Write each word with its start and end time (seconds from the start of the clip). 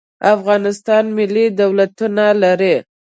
افغانستان 0.35 1.03
ملي 1.17 1.45
دولتونه 1.61 2.25
لري. 2.41 2.75